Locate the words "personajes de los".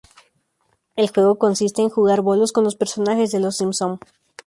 2.75-3.57